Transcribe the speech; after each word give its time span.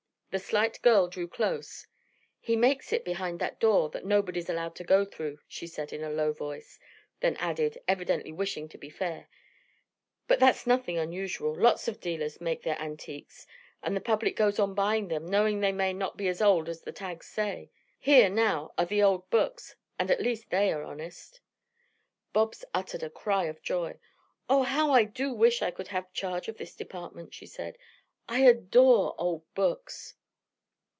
The 0.31 0.39
slight 0.39 0.81
girl 0.81 1.09
drew 1.09 1.27
close. 1.27 1.87
"He 2.39 2.55
makes 2.55 2.93
it 2.93 3.03
behind 3.03 3.41
that 3.41 3.59
door 3.59 3.89
that 3.89 4.05
nobody's 4.05 4.49
allowed 4.49 4.75
to 4.77 4.85
go 4.85 5.03
through," 5.03 5.39
she 5.45 5.67
said 5.67 5.91
in 5.91 6.05
a 6.05 6.09
low 6.09 6.31
voice; 6.31 6.79
then 7.19 7.35
added, 7.35 7.81
evidently 7.85 8.31
wishing 8.31 8.69
to 8.69 8.77
be 8.77 8.89
fair, 8.89 9.27
"but 10.29 10.39
that's 10.39 10.65
nothing 10.65 10.97
unusual. 10.97 11.53
Lots 11.53 11.89
of 11.89 11.99
dealers 11.99 12.39
make 12.39 12.61
their 12.63 12.79
antiques 12.79 13.45
and 13.83 13.93
the 13.93 13.99
public 13.99 14.37
goes 14.37 14.57
on 14.57 14.73
buying 14.73 15.09
them 15.09 15.27
knowing 15.29 15.59
they 15.59 15.73
may 15.73 15.91
not 15.91 16.15
be 16.15 16.29
as 16.29 16.41
old 16.41 16.69
as 16.69 16.79
the 16.83 16.93
tags 16.93 17.25
say. 17.27 17.69
Here, 17.99 18.29
now, 18.29 18.73
are 18.77 18.85
the 18.85 19.03
old 19.03 19.29
books, 19.31 19.75
and 19.99 20.09
at 20.09 20.21
least 20.21 20.49
they 20.49 20.71
are 20.71 20.85
honest." 20.85 21.41
Bobs 22.31 22.63
uttered 22.73 23.03
a 23.03 23.09
cry 23.09 23.47
of 23.47 23.61
joy. 23.61 23.99
"Oh, 24.49 24.63
how 24.63 24.93
I 24.93 25.03
do 25.03 25.33
wish 25.33 25.61
I 25.61 25.71
could 25.71 25.89
have 25.89 26.13
charge 26.13 26.47
of 26.47 26.55
this 26.55 26.73
department," 26.73 27.33
she 27.33 27.47
said. 27.47 27.77
"I 28.29 28.43
adore 28.43 29.13
old 29.17 29.43
books." 29.55 30.13